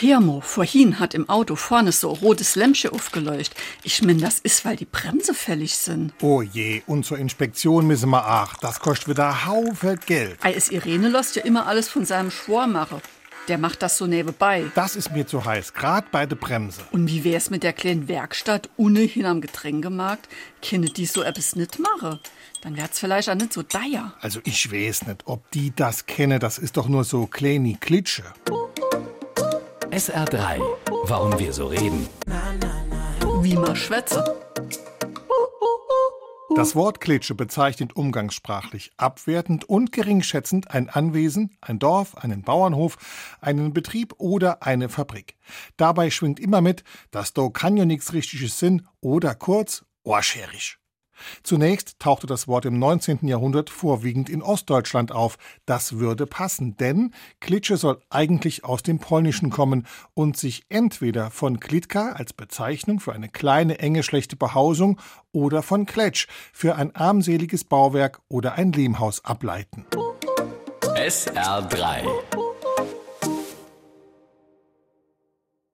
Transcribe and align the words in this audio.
Hirmo, 0.00 0.40
vorhin 0.40 0.98
hat 0.98 1.12
im 1.12 1.28
Auto 1.28 1.56
vorne 1.56 1.92
so 1.92 2.14
ein 2.14 2.20
rotes 2.20 2.56
Lämpchen 2.56 2.90
aufgeleuchtet. 2.90 3.54
Ich 3.82 4.00
mein, 4.00 4.18
das 4.18 4.38
ist, 4.38 4.64
weil 4.64 4.76
die 4.76 4.86
Bremse 4.86 5.34
fällig 5.34 5.76
sind. 5.76 6.14
Oh 6.22 6.40
je, 6.40 6.80
und 6.86 7.04
zur 7.04 7.18
Inspektion 7.18 7.86
müssen 7.86 8.08
wir 8.08 8.24
ach. 8.24 8.56
Das 8.62 8.80
kostet 8.80 9.08
wieder 9.08 9.44
Haufe 9.44 9.96
Geld. 10.06 10.38
Ei, 10.42 10.52
ist 10.54 10.72
Irene 10.72 11.10
lässt 11.10 11.36
ja 11.36 11.42
immer 11.42 11.66
alles 11.66 11.90
von 11.90 12.06
seinem 12.06 12.30
Schwor 12.30 12.66
machen. 12.66 13.02
Der 13.48 13.58
macht 13.58 13.82
das 13.82 13.98
so 13.98 14.06
nebenbei. 14.06 14.70
Das 14.74 14.96
ist 14.96 15.12
mir 15.12 15.26
zu 15.26 15.44
heiß, 15.44 15.74
grad 15.74 16.10
bei 16.10 16.24
der 16.24 16.36
Bremse. 16.36 16.80
Und 16.92 17.06
wie 17.06 17.22
wär's 17.22 17.50
mit 17.50 17.62
der 17.62 17.74
kleinen 17.74 18.08
Werkstatt 18.08 18.70
ohnehin 18.78 19.26
am 19.26 19.42
Getränkemarkt? 19.42 20.30
Kenne 20.62 20.86
die 20.86 21.04
so 21.04 21.22
etwas 21.22 21.56
nicht 21.56 21.78
machen? 21.78 22.20
Dann 22.62 22.74
wär's 22.78 22.98
vielleicht 22.98 23.28
auch 23.28 23.34
nicht 23.34 23.52
so 23.52 23.62
teuer. 23.62 24.14
Also 24.22 24.40
ich 24.44 24.72
weiß 24.72 25.08
nicht, 25.08 25.24
ob 25.26 25.50
die 25.50 25.74
das 25.76 26.06
kenne. 26.06 26.38
Das 26.38 26.56
ist 26.56 26.78
doch 26.78 26.88
nur 26.88 27.04
so 27.04 27.26
kleine 27.26 27.76
Klitsche. 27.76 28.24
SR3. 29.90 30.60
Warum 31.06 31.36
wir 31.40 31.52
so 31.52 31.66
reden. 31.66 32.08
Wie 33.42 33.54
man 33.54 33.74
schwätze. 33.74 34.36
Das 36.54 36.76
Wort 36.76 37.00
Klitsche 37.00 37.34
bezeichnet 37.34 37.96
umgangssprachlich 37.96 38.92
abwertend 38.96 39.68
und 39.68 39.90
geringschätzend 39.90 40.70
ein 40.70 40.88
Anwesen, 40.88 41.56
ein 41.60 41.80
Dorf, 41.80 42.16
einen 42.16 42.42
Bauernhof, 42.42 42.98
einen 43.40 43.72
Betrieb 43.72 44.14
oder 44.18 44.62
eine 44.62 44.88
Fabrik. 44.88 45.36
Dabei 45.76 46.10
schwingt 46.10 46.38
immer 46.38 46.60
mit, 46.60 46.84
dass 47.10 47.32
do 47.32 47.50
kann 47.50 47.76
ja 47.76 47.84
nichts 47.84 48.12
richtiges 48.12 48.60
Sinn 48.60 48.86
oder 49.00 49.34
kurz 49.34 49.84
ohrscherisch. 50.04 50.79
Zunächst 51.42 51.98
tauchte 51.98 52.26
das 52.26 52.48
Wort 52.48 52.64
im 52.64 52.78
19. 52.78 53.26
Jahrhundert 53.26 53.70
vorwiegend 53.70 54.28
in 54.28 54.42
Ostdeutschland 54.42 55.12
auf. 55.12 55.38
Das 55.66 55.98
würde 55.98 56.26
passen, 56.26 56.76
denn 56.76 57.12
Klitsche 57.40 57.76
soll 57.76 58.00
eigentlich 58.10 58.64
aus 58.64 58.82
dem 58.82 58.98
Polnischen 58.98 59.50
kommen 59.50 59.86
und 60.14 60.36
sich 60.36 60.64
entweder 60.68 61.30
von 61.30 61.60
Klitka 61.60 62.12
als 62.12 62.32
Bezeichnung 62.32 63.00
für 63.00 63.12
eine 63.12 63.28
kleine, 63.28 63.78
enge, 63.78 64.02
schlechte 64.02 64.36
Behausung 64.36 65.00
oder 65.32 65.62
von 65.62 65.86
Kletsch 65.86 66.26
für 66.52 66.76
ein 66.76 66.94
armseliges 66.94 67.64
Bauwerk 67.64 68.20
oder 68.28 68.54
ein 68.54 68.72
Lehmhaus 68.72 69.24
ableiten. 69.24 69.86
SR3. 70.82 72.49